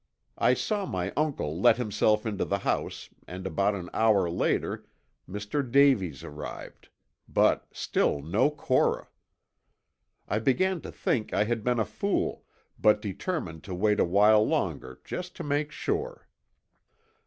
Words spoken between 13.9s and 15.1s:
a while longer